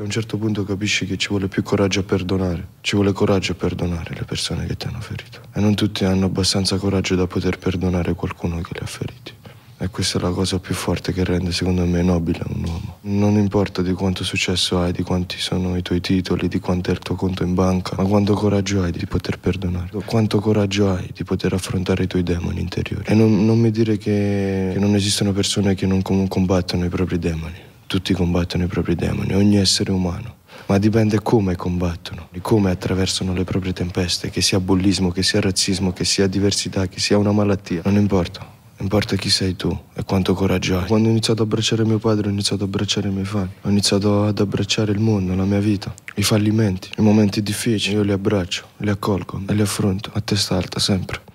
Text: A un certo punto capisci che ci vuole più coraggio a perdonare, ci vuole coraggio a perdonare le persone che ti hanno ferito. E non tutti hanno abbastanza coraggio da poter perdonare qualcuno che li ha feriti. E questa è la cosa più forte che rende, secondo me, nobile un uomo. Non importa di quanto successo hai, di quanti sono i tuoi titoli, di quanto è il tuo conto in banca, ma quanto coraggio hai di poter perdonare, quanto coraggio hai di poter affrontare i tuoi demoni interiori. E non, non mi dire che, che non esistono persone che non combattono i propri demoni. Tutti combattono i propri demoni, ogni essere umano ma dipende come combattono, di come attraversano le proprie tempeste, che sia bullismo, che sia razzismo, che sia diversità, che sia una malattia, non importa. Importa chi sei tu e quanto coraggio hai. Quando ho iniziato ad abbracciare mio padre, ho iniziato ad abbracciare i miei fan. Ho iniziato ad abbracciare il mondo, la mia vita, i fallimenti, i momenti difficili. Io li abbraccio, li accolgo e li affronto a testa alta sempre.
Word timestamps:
A 0.00 0.02
un 0.02 0.08
certo 0.08 0.38
punto 0.38 0.64
capisci 0.64 1.04
che 1.04 1.18
ci 1.18 1.28
vuole 1.28 1.46
più 1.46 1.62
coraggio 1.62 2.00
a 2.00 2.02
perdonare, 2.04 2.68
ci 2.80 2.94
vuole 2.94 3.12
coraggio 3.12 3.52
a 3.52 3.54
perdonare 3.54 4.14
le 4.14 4.24
persone 4.24 4.64
che 4.64 4.74
ti 4.74 4.86
hanno 4.86 5.00
ferito. 5.02 5.42
E 5.52 5.60
non 5.60 5.74
tutti 5.74 6.06
hanno 6.06 6.24
abbastanza 6.24 6.78
coraggio 6.78 7.16
da 7.16 7.26
poter 7.26 7.58
perdonare 7.58 8.14
qualcuno 8.14 8.62
che 8.62 8.70
li 8.72 8.80
ha 8.80 8.86
feriti. 8.86 9.34
E 9.76 9.88
questa 9.90 10.16
è 10.16 10.22
la 10.22 10.30
cosa 10.30 10.58
più 10.58 10.72
forte 10.72 11.12
che 11.12 11.22
rende, 11.22 11.52
secondo 11.52 11.84
me, 11.84 12.00
nobile 12.00 12.40
un 12.48 12.64
uomo. 12.64 12.96
Non 13.02 13.34
importa 13.34 13.82
di 13.82 13.92
quanto 13.92 14.24
successo 14.24 14.80
hai, 14.80 14.92
di 14.92 15.02
quanti 15.02 15.38
sono 15.38 15.76
i 15.76 15.82
tuoi 15.82 16.00
titoli, 16.00 16.48
di 16.48 16.60
quanto 16.60 16.88
è 16.88 16.94
il 16.94 17.00
tuo 17.00 17.14
conto 17.14 17.42
in 17.42 17.52
banca, 17.52 17.94
ma 17.98 18.04
quanto 18.04 18.32
coraggio 18.32 18.82
hai 18.82 18.92
di 18.92 19.04
poter 19.04 19.38
perdonare, 19.38 19.90
quanto 20.06 20.40
coraggio 20.40 20.94
hai 20.94 21.10
di 21.12 21.24
poter 21.24 21.52
affrontare 21.52 22.04
i 22.04 22.06
tuoi 22.06 22.22
demoni 22.22 22.60
interiori. 22.60 23.04
E 23.06 23.12
non, 23.12 23.44
non 23.44 23.58
mi 23.58 23.70
dire 23.70 23.98
che, 23.98 24.70
che 24.72 24.78
non 24.78 24.94
esistono 24.94 25.32
persone 25.32 25.74
che 25.74 25.84
non 25.84 26.00
combattono 26.02 26.86
i 26.86 26.88
propri 26.88 27.18
demoni. 27.18 27.68
Tutti 27.90 28.14
combattono 28.14 28.62
i 28.62 28.66
propri 28.68 28.94
demoni, 28.94 29.34
ogni 29.34 29.56
essere 29.56 29.90
umano 29.90 30.36
ma 30.66 30.78
dipende 30.78 31.20
come 31.20 31.56
combattono, 31.56 32.28
di 32.30 32.40
come 32.40 32.70
attraversano 32.70 33.34
le 33.34 33.42
proprie 33.42 33.72
tempeste, 33.72 34.30
che 34.30 34.40
sia 34.40 34.60
bullismo, 34.60 35.10
che 35.10 35.24
sia 35.24 35.40
razzismo, 35.40 35.92
che 35.92 36.04
sia 36.04 36.28
diversità, 36.28 36.86
che 36.86 37.00
sia 37.00 37.18
una 37.18 37.32
malattia, 37.32 37.82
non 37.86 37.96
importa. 37.96 38.58
Importa 38.78 39.16
chi 39.16 39.28
sei 39.28 39.56
tu 39.56 39.76
e 39.94 40.04
quanto 40.04 40.32
coraggio 40.32 40.78
hai. 40.78 40.86
Quando 40.86 41.08
ho 41.08 41.10
iniziato 41.10 41.42
ad 41.42 41.48
abbracciare 41.48 41.84
mio 41.84 41.98
padre, 41.98 42.28
ho 42.28 42.30
iniziato 42.30 42.62
ad 42.62 42.68
abbracciare 42.68 43.08
i 43.08 43.10
miei 43.10 43.26
fan. 43.26 43.50
Ho 43.62 43.68
iniziato 43.68 44.24
ad 44.24 44.38
abbracciare 44.38 44.92
il 44.92 45.00
mondo, 45.00 45.34
la 45.34 45.44
mia 45.44 45.58
vita, 45.58 45.92
i 46.14 46.22
fallimenti, 46.22 46.88
i 46.96 47.02
momenti 47.02 47.42
difficili. 47.42 47.96
Io 47.96 48.02
li 48.02 48.12
abbraccio, 48.12 48.66
li 48.76 48.90
accolgo 48.90 49.42
e 49.46 49.52
li 49.52 49.60
affronto 49.62 50.10
a 50.14 50.20
testa 50.20 50.56
alta 50.56 50.78
sempre. 50.78 51.19